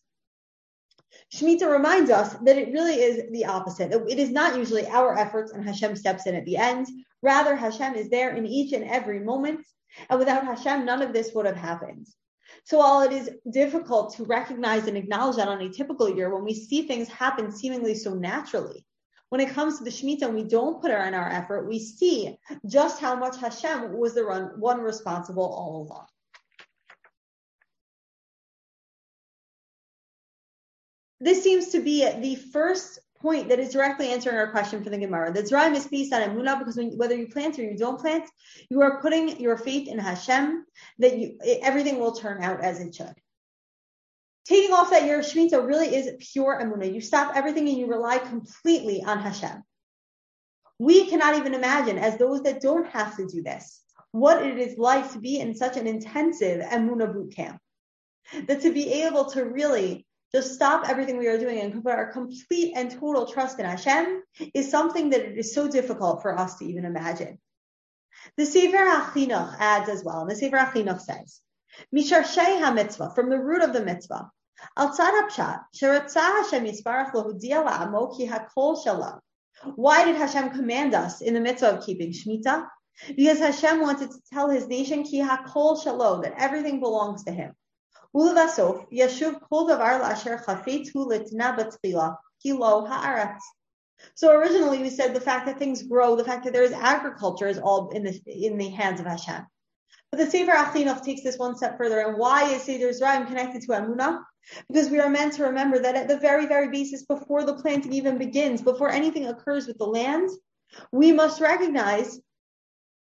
[1.33, 3.91] Shemitah reminds us that it really is the opposite.
[3.91, 6.87] It is not usually our efforts and Hashem steps in at the end.
[7.21, 9.65] Rather, Hashem is there in each and every moment.
[10.09, 12.07] And without Hashem, none of this would have happened.
[12.63, 16.43] So while it is difficult to recognize and acknowledge that on a typical year, when
[16.43, 18.85] we see things happen seemingly so naturally,
[19.29, 22.35] when it comes to the Shemitah and we don't put in our effort, we see
[22.65, 26.07] just how much Hashem was the one responsible all along.
[31.19, 34.97] This seems to be the first point that is directly answering our question for the
[34.97, 35.33] Gemara.
[35.33, 38.29] The Zraim is based on Emunah because when, whether you plant or you don't plant,
[38.69, 40.65] you are putting your faith in Hashem
[40.99, 43.13] that you, everything will turn out as it should
[44.49, 46.91] taking off that your Shemitah really is pure Emunah.
[46.91, 49.63] You stop everything and you rely completely on Hashem.
[50.79, 54.77] We cannot even imagine, as those that don't have to do this, what it is
[54.77, 57.59] like to be in such an intensive Emuna boot camp.
[58.47, 62.11] That to be able to really just stop everything we are doing and put our
[62.11, 64.21] complete and total trust in Hashem
[64.53, 67.39] is something that it is so difficult for us to even imagine.
[68.37, 71.41] The Sefer HaChinuch adds as well, and the Sefer HaChinuch says,
[71.95, 74.29] Mishar HaMitzvah, from the root of the mitzvah,
[74.77, 79.19] Al Tzad Hashem Yisparach Lohudia La'amo HaKol Shalom.
[79.75, 82.67] Why did Hashem command us in the mitzvah of keeping Shemitah?
[83.15, 87.53] Because Hashem wanted to tell his nation Ki HaKol Shalom, that everything belongs to him.
[94.15, 97.47] So originally we said the fact that things grow, the fact that there is agriculture
[97.47, 99.45] is all in the, in the hands of Hashem.
[100.11, 101.99] But the Sefer HaChinuch takes this one step further.
[101.99, 104.23] And why is Seder Zerayim connected to Emunah?
[104.67, 107.93] Because we are meant to remember that at the very, very basis, before the planting
[107.93, 110.29] even begins, before anything occurs with the land,
[110.91, 112.19] we must recognize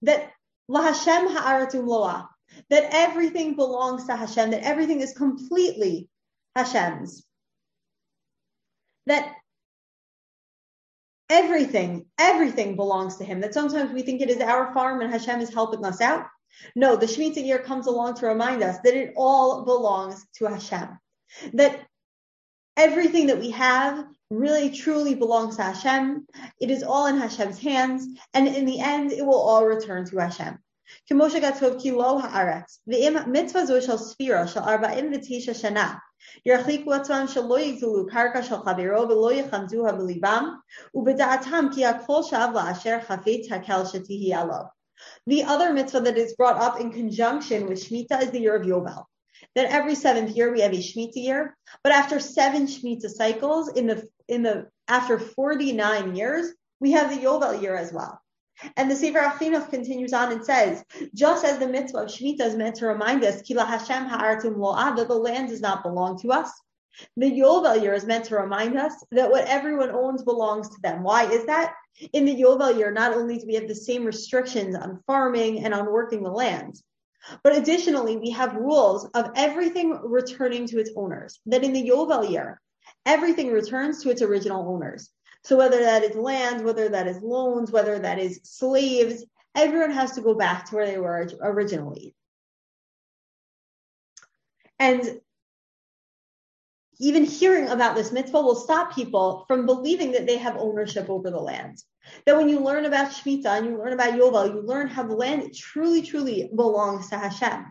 [0.02, 0.30] that
[0.68, 2.30] La Hashem Ha'aratum Loah
[2.70, 6.08] that everything belongs to Hashem, that everything is completely
[6.56, 7.24] Hashem's.
[9.06, 9.34] That
[11.28, 13.40] everything, everything belongs to Him.
[13.40, 16.26] That sometimes we think it is our farm and Hashem is helping us out.
[16.76, 20.98] No, the Shemitah year comes along to remind us that it all belongs to Hashem.
[21.54, 21.80] That
[22.76, 26.26] everything that we have really truly belongs to Hashem.
[26.60, 28.06] It is all in Hashem's hands.
[28.32, 30.58] And in the end, it will all return to Hashem.
[31.07, 35.93] כמו שכתוב כי לא הארץ, ואם מצווה זו של ספירה של ארבעים ותשע שנה,
[36.45, 40.55] ירחיקו עצמם שלא יגזלו קרקע של חברו ולא יחמדוה בליבם,
[40.93, 44.79] ובדעתם כי הכל שב לאשר חפץ הקל שתהיה לו.
[45.29, 48.65] The other mitzvah that is brought up in conjunction with Shemitah is the year of
[48.65, 49.05] Yovel.
[49.55, 53.87] That every seventh year we have a Shemitah year, but after seven Shemitah cycles, in
[53.87, 56.45] the in the after 49 years,
[56.81, 58.19] we have the Yovel year as well.
[58.76, 62.54] And the Sefer HaChinuch continues on and says, just as the mitzvah of Shemitah is
[62.54, 66.30] meant to remind us, Kila Hashem ha'artum lo'ah, that the land does not belong to
[66.30, 66.50] us.
[67.16, 71.02] The Yovel year is meant to remind us that what everyone owns belongs to them.
[71.02, 71.74] Why is that?
[72.12, 75.74] In the Yovel year, not only do we have the same restrictions on farming and
[75.74, 76.80] on working the land,
[77.42, 81.40] but additionally, we have rules of everything returning to its owners.
[81.46, 82.60] That in the Yovel year,
[83.06, 85.10] everything returns to its original owners.
[85.44, 90.12] So whether that is land, whether that is loans, whether that is slaves, everyone has
[90.12, 92.14] to go back to where they were originally.
[94.78, 95.20] And
[96.98, 101.30] even hearing about this mitzvah will stop people from believing that they have ownership over
[101.30, 101.82] the land.
[102.24, 105.14] That when you learn about Shemitah and you learn about Yovel, you learn how the
[105.14, 107.66] land truly, truly belongs to Hashem.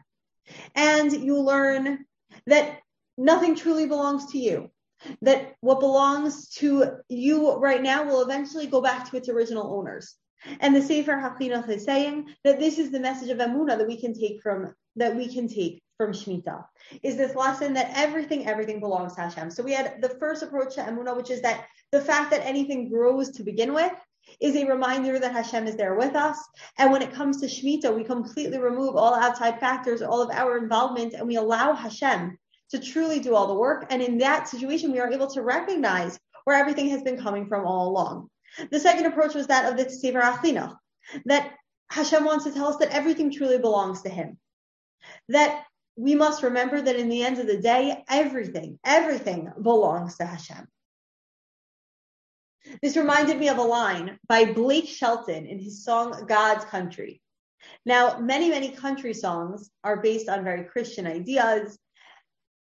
[0.76, 2.06] And you learn
[2.48, 2.80] that
[3.18, 4.70] nothing truly belongs to you
[5.22, 10.16] that what belongs to you right now will eventually go back to its original owners.
[10.60, 14.00] And the Sefer HaChinuch is saying that this is the message of Emunah that we
[14.00, 16.66] can take from that we can take from Shemitah.
[17.02, 19.50] Is this lesson that everything, everything belongs to Hashem.
[19.50, 22.90] So we had the first approach to Emunah, which is that the fact that anything
[22.90, 23.94] grows to begin with
[24.40, 26.38] is a reminder that Hashem is there with us.
[26.78, 30.58] And when it comes to Shemitah, we completely remove all outside factors, all of our
[30.58, 32.38] involvement, and we allow Hashem
[32.74, 33.86] to truly do all the work.
[33.92, 37.66] And in that situation, we are able to recognize where everything has been coming from
[37.66, 38.30] all along.
[38.72, 40.76] The second approach was that of the Sefer HaChinuch,
[41.26, 41.54] that
[41.90, 44.38] Hashem wants to tell us that everything truly belongs to Him.
[45.30, 50.26] That we must remember that in the end of the day, everything, everything belongs to
[50.26, 50.68] Hashem.
[52.82, 57.22] This reminded me of a line by Blake Shelton in his song God's Country.
[57.86, 61.78] Now, many, many country songs are based on very Christian ideas,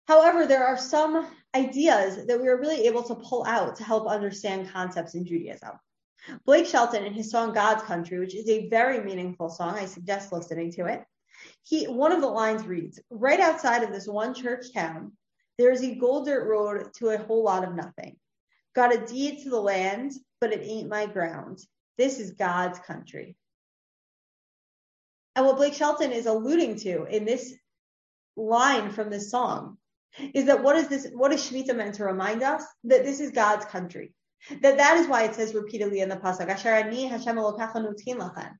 [0.07, 4.07] However, there are some ideas that we are really able to pull out to help
[4.07, 5.79] understand concepts in Judaism.
[6.45, 10.33] Blake Shelton in his song God's Country, which is a very meaningful song, I suggest
[10.33, 11.05] listening to it.
[11.63, 15.13] He one of the lines reads, right outside of this one church town,
[15.59, 18.17] there is a gold dirt road to a whole lot of nothing.
[18.75, 21.61] Got a deed to the land, but it ain't my ground.
[21.97, 23.37] This is God's country.
[25.37, 27.55] And what Blake Shelton is alluding to in this
[28.37, 29.79] line from this song
[30.19, 31.09] is that what is this?
[31.13, 32.65] What is Shemitah meant to remind us?
[32.85, 34.13] That this is God's country.
[34.63, 38.19] That that is why it says repeatedly in the pasuk, Asher ani Hashem Elokecha nutin
[38.19, 38.53] lachem.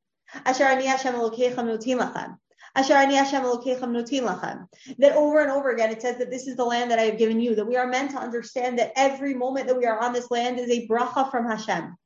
[0.45, 2.37] Asher ani Hashem Elokecha nutin lachem.
[2.77, 4.67] Asher ani Hashem Elokechem nutin lachem.
[4.99, 7.19] That over and over again it says that this is the land that I have
[7.19, 7.55] given you.
[7.55, 10.59] That we are meant to understand that every moment that we are on this land
[10.59, 11.97] is a bracha from Hashem.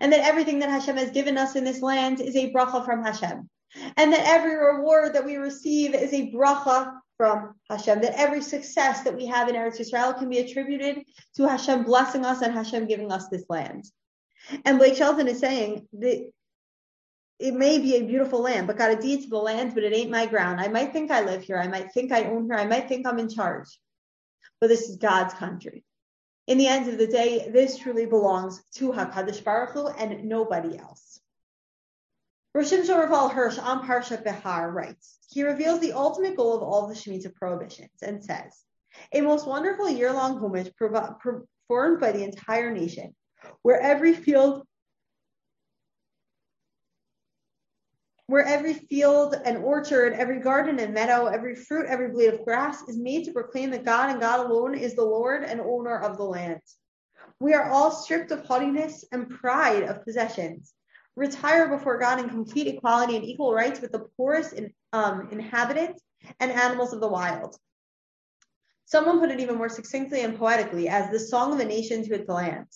[0.00, 3.04] And that everything that Hashem has given us in this land is a bracha from
[3.04, 3.48] Hashem.
[3.96, 9.02] And that every reward that we receive is a bracha from Hashem, that every success
[9.02, 11.04] that we have in Eretz Israel can be attributed
[11.36, 13.84] to Hashem blessing us and Hashem giving us this land.
[14.64, 16.30] And Blake Shelton is saying that
[17.38, 19.92] it may be a beautiful land, but got a deed to the land, but it
[19.92, 20.60] ain't my ground.
[20.60, 21.58] I might think I live here.
[21.58, 22.54] I might think I own here.
[22.54, 23.78] I might think I'm in charge,
[24.60, 25.84] but this is God's country.
[26.46, 30.78] In the end of the day, this truly belongs to Hakadosh Baruch Hu and nobody
[30.78, 31.07] else.
[32.58, 36.94] Roshim Shorval Hirsch on Parsha Behar writes, he reveals the ultimate goal of all the
[36.94, 38.64] Shemitah prohibitions and says,
[39.12, 43.14] a most wonderful year-long homage performed by the entire nation,
[43.62, 44.66] where every field
[48.26, 52.82] where every field and orchard, every garden and meadow, every fruit, every blade of grass
[52.88, 56.16] is made to proclaim that God and God alone is the Lord and owner of
[56.16, 56.60] the land.
[57.38, 60.74] We are all stripped of haughtiness and pride of possessions.
[61.18, 66.00] Retire before God in complete equality and equal rights with the poorest in, um, inhabitants
[66.38, 67.56] and animals of the wild.
[68.84, 72.14] Someone put it even more succinctly and poetically as the song of a nation to
[72.14, 72.68] its land.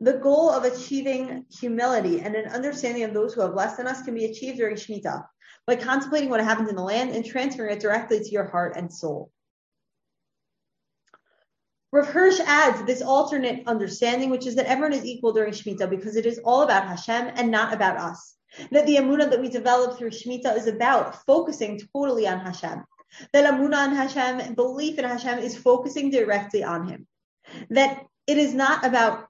[0.00, 4.02] The goal of achieving humility and an understanding of those who have less than us
[4.02, 5.26] can be achieved during Shemitah
[5.66, 8.94] by contemplating what happens in the land and transferring it directly to your heart and
[8.94, 9.32] soul.
[11.92, 16.16] Rav Hirsch adds this alternate understanding, which is that everyone is equal during Shemitah because
[16.16, 18.34] it is all about Hashem and not about us.
[18.70, 22.84] That the Emunah that we develop through Shemitah is about focusing totally on Hashem.
[23.34, 27.06] That Emunah on Hashem, belief in Hashem, is focusing directly on Him.
[27.68, 29.26] That it is not about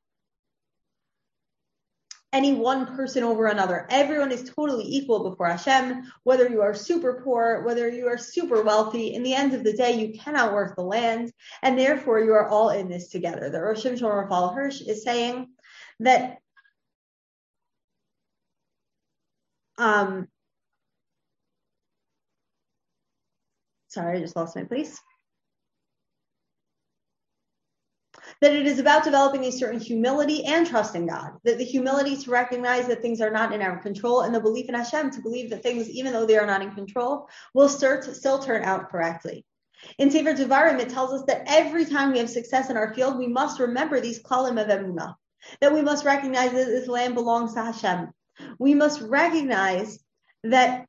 [2.33, 3.87] any one person over another.
[3.91, 8.63] Everyone is totally equal before Hashem, whether you are super poor, whether you are super
[8.63, 9.15] wealthy.
[9.15, 12.49] In the end of the day, you cannot work the land, and therefore you are
[12.49, 13.51] all in this together.
[13.51, 15.49] The Rosh Hashanah Hirsch is saying
[16.01, 16.39] that
[19.79, 20.29] um,
[23.89, 24.99] sorry, I just lost my place.
[28.43, 31.31] That it is about developing a certain humility and trust in God.
[31.45, 34.69] That the humility to recognize that things are not in our control and the belief
[34.69, 38.41] in Hashem to believe that things, even though they are not in control, will still
[38.41, 39.45] turn out correctly.
[39.99, 43.17] In Sefer Devarim, it tells us that every time we have success in our field,
[43.17, 45.15] we must remember these klalim of emunah.
[45.61, 48.11] That we must recognize that this land belongs to Hashem.
[48.59, 50.01] We must recognize
[50.43, 50.87] that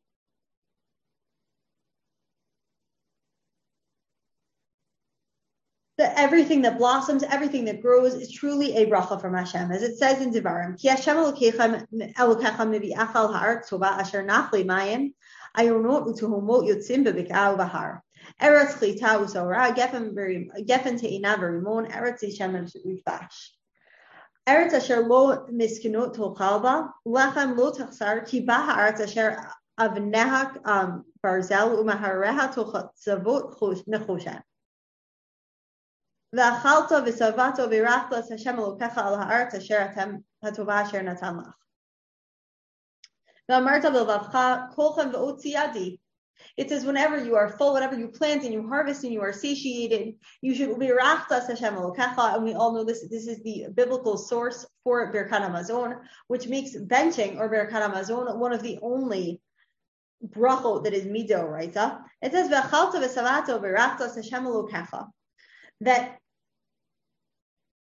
[6.03, 9.71] that everything that blossoms, everything that grows is truly a bracha from Hashem.
[9.71, 11.85] As it says in Devarim, Ki Hashem elokechem
[12.19, 15.13] mevi'achal ha'aretz tova asher nachli mayim,
[15.57, 18.01] ayonot utuhumot yotzim bebik'ah v'har.
[18.41, 23.51] Eretz chita usora, gefen te'ina v'rimon, eretz Hashem v'fash.
[24.45, 29.37] Eretz asher lo miskinot tochal ba, lechem lo tachsar, ki ba ha'aretz asher
[29.79, 34.41] avnehak um, barzel u'mahareha tochatzavot nechoshen.
[36.32, 41.54] ואכלת ושבעת ובירכת את השם אלוקיך על הארץ אשר אתם הטובה אשר נתן לך.
[43.48, 44.38] ואמרת בלבבך
[44.74, 45.96] כולכם והוציא ידי.
[46.56, 49.32] It says whenever you are full, whenever you plant and you harvest and you are
[49.32, 53.04] satiated, you should be rachtas Hashem elokecha, and we all know this.
[53.08, 58.52] This is the biblical source for Birkat Hamazon, which makes benching or Birkat Hamazon one
[58.52, 59.40] of the only
[60.24, 61.74] brachot that is mido, right?
[62.22, 65.08] It says v'achalta v'savato v'rachtas Hashem elokecha,
[65.80, 66.18] that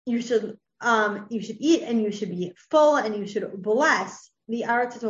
[0.05, 4.29] you should um, you should eat and you should be full and you should bless
[4.47, 5.09] the Aretz the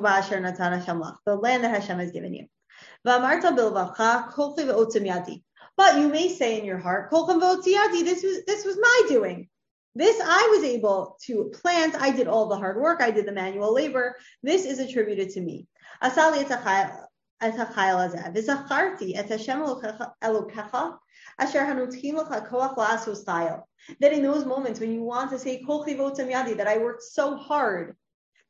[1.36, 2.48] land that Hashem has given you.
[5.78, 9.50] But you may say in your heart, this was this was my doing.
[9.96, 11.96] This I was able to plant.
[11.96, 13.02] I did all the hard work.
[13.02, 14.18] I did the manual labor.
[14.44, 15.68] This is attributed to me.
[17.42, 17.74] That
[24.14, 27.36] in those moments when you want to say Kochi V'otzem Yadi that I worked so
[27.36, 27.96] hard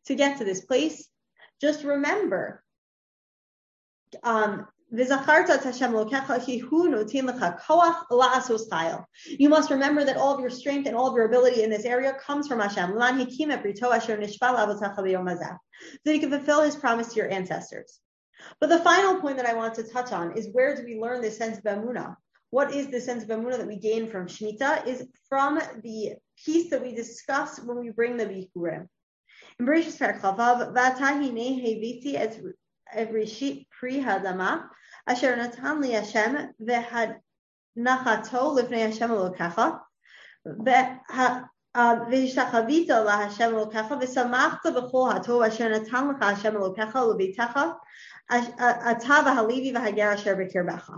[0.05, 1.09] to get to this place,
[1.59, 2.63] just remember
[4.23, 5.07] um, you
[9.49, 12.13] must remember that all of your strength and all of your ability in this area
[12.13, 12.91] comes from Hashem.
[12.91, 13.17] So that
[16.05, 17.99] he can fulfill his promise to your ancestors.
[18.59, 21.21] But the final point that I want to touch on is where do we learn
[21.21, 22.15] this sense of emunah?
[22.49, 24.87] What is the sense of emunah that we gain from Shemitah?
[24.87, 28.87] Is from the piece that we discuss when we bring the Bikurim.
[29.59, 34.67] In Bereshit Perek Chaf Vav, Vatahi Neheviti et Rishit Pri Hadama,
[35.07, 37.17] Asher Natan Li Hashem, Vehad
[37.77, 39.79] Nachato Lifnei Hashem Elokecha,
[41.75, 47.59] והשתחווית להשם אלוקיך, ושמחת בכל הטוב אשר נתן לך השם אלוקיך ולביתך
[48.90, 50.90] אתה והלוי והגר אשר בקרבך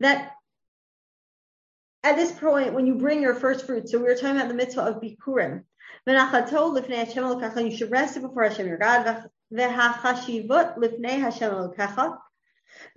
[0.00, 0.32] that
[2.02, 4.54] at this point, when you bring your first fruit, so we were talking about the
[4.54, 5.64] mitzvah of Bikurim,
[6.06, 9.30] You should rest before Hashem your God.
[9.50, 12.00] והחשיבות לפני השם אלוקיך,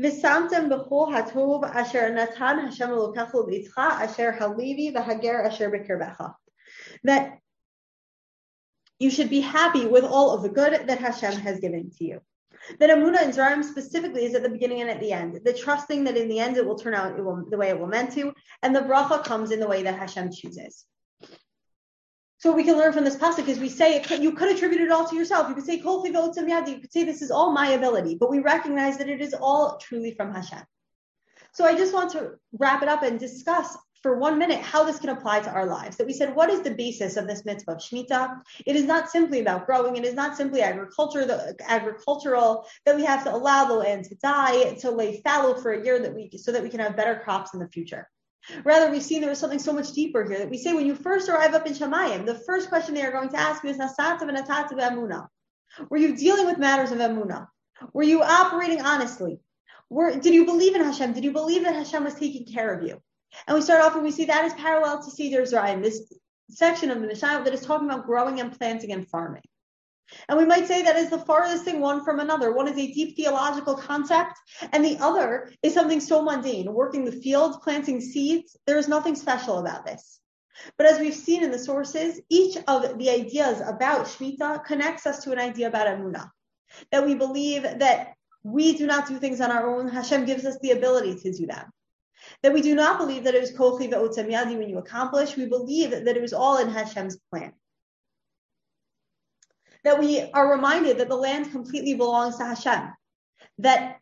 [0.02, 6.22] ושמתם בכל הטוב אשר נתן השם אלוקיך לביתך, אשר הלוי והגר אשר בקרבך.
[7.08, 7.40] That
[9.00, 12.22] you should be happy with all of the good that Hashem has given to you.
[12.79, 15.41] That Emunah and Zeraim specifically is at the beginning and at the end.
[15.45, 17.87] The trusting that in the end it will turn out will, the way it will
[17.87, 18.33] meant to,
[18.63, 20.85] and the bracha comes in the way that Hashem chooses.
[22.39, 24.91] So we can learn from this pasuk is we say could, you could attribute it
[24.91, 25.49] all to yourself.
[25.49, 28.99] You could say Kol You could say this is all my ability, but we recognize
[28.99, 30.63] that it is all truly from Hashem.
[31.53, 34.99] So I just want to wrap it up and discuss for one minute how this
[34.99, 35.97] can apply to our lives.
[35.97, 38.41] That we said, what is the basis of this mitzvah of Shemitah?
[38.67, 39.97] It is not simply about growing.
[39.97, 44.15] It is not simply agriculture, the agricultural, that we have to allow the land to
[44.17, 47.21] die, to lay fallow for a year that we, so that we can have better
[47.23, 48.09] crops in the future.
[48.65, 50.97] Rather, we see there is something so much deeper here that we say when you
[50.97, 53.79] first arrive up in Shamayim, the first question they are going to ask you is
[53.79, 55.29] Nasatav and Atatav Emuna.
[55.89, 57.47] Were you dealing with matters of Emuna?
[57.93, 59.39] Were you operating honestly?
[59.89, 61.13] Were, did you believe in Hashem?
[61.13, 63.01] Did you believe that Hashem was taking care of you?
[63.47, 66.13] And we start off and we see that is parallel to Seder Zerayim, this
[66.51, 69.43] section of the Mishnah that is talking about growing and planting and farming.
[70.29, 72.53] And we might say that is the farthest thing one from another.
[72.53, 74.35] One is a deep theological concept,
[74.73, 78.57] and the other is something so mundane, working the fields, planting seeds.
[78.67, 80.21] There is nothing special about this.
[80.77, 85.25] But as we've seen in the sources, each of the ideas about Shemitah connects us
[85.25, 86.31] to an idea about Emunah.
[86.91, 89.89] That we believe that we do not do things on our own.
[89.89, 91.71] Hashem gives us the ability to do them.
[92.43, 95.37] That we do not believe that it was kochi ve'otzem when you accomplish.
[95.37, 97.53] We believe that it was all in Hashem's plan
[99.85, 102.93] that we are reminded that the land completely belongs to Hashem.
[103.59, 103.99] That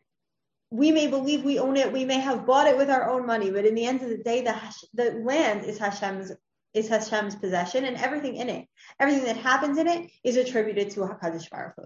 [0.69, 3.51] we may believe we own it, we may have bought it with our own money,
[3.51, 4.55] but in the end of the day, the,
[4.93, 6.31] the land is Hashem's
[6.73, 8.65] is Hashem's possession, and everything in it,
[8.97, 11.83] everything that happens in it, is attributed to Hakadosh Baruch Hu.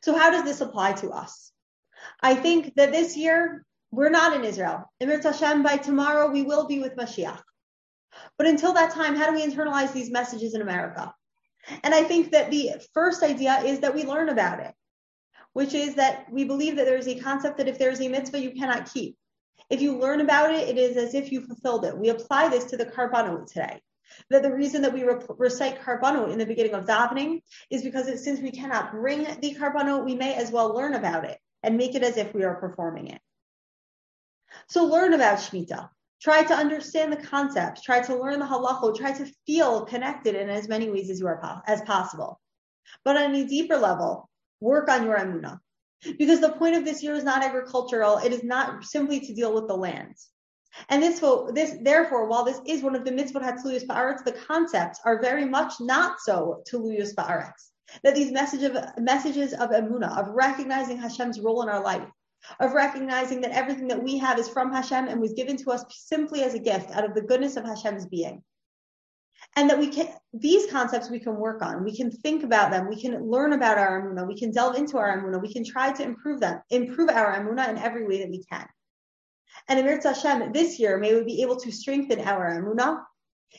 [0.00, 1.52] So, how does this apply to us?
[2.22, 4.90] I think that this year we're not in Israel.
[5.00, 7.40] Emir Hashem, by tomorrow we will be with Mashiach.
[8.36, 11.12] But until that time, how do we internalize these messages in America?
[11.82, 14.74] And I think that the first idea is that we learn about it,
[15.52, 18.52] which is that we believe that there's a concept that if there's a mitzvah, you
[18.52, 19.16] cannot keep.
[19.70, 21.96] If you learn about it, it is as if you fulfilled it.
[21.96, 23.80] We apply this to the karbanot today.
[24.30, 28.08] That the reason that we re- recite karbanot in the beginning of davening is because
[28.08, 31.76] it, since we cannot bring the karbanot, we may as well learn about it and
[31.76, 33.20] make it as if we are performing it.
[34.68, 35.88] So learn about Shemitah.
[36.20, 40.50] Try to understand the concepts, try to learn the halacha, try to feel connected in
[40.50, 42.40] as many ways as you are po- as possible.
[43.04, 44.28] But on a deeper level,
[44.60, 45.60] work on your emunah.
[46.18, 49.54] Because the point of this year is not agricultural, it is not simply to deal
[49.54, 50.14] with the land.
[50.88, 54.32] And this, will, this, therefore, while this is one of the mitzvot hatzluyus ba'aretz, the
[54.32, 57.70] concepts are very much not so tuluyus ba'aretz.
[58.02, 62.06] That these message of, messages of emunah, of recognizing Hashem's role in our life,
[62.60, 65.84] of recognizing that everything that we have is from Hashem and was given to us
[65.90, 68.42] simply as a gift out of the goodness of Hashem's being.
[69.56, 71.84] And that we can, these concepts we can work on.
[71.84, 72.88] We can think about them.
[72.88, 74.26] We can learn about our Emunah.
[74.26, 75.40] We can delve into our Emunah.
[75.40, 78.66] We can try to improve them, improve our Emunah in every way that we can.
[79.68, 83.02] And Emir Hashem, this year, may we be able to strengthen our Emunah.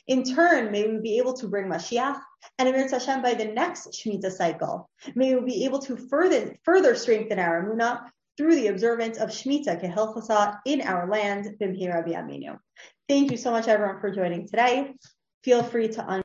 [0.06, 2.20] In turn, may we be able to bring Mashiach.
[2.58, 6.94] And Emir Hashem, by the next Shemitah cycle, may we be able to further, further
[6.94, 8.02] strengthen our Emunah
[8.40, 12.58] through the observance of Shemitah Kehilchasa in our land, Bimhi Rabbi Aminu.
[13.06, 14.94] Thank you so much, everyone, for joining today.
[15.44, 16.18] Feel free to un-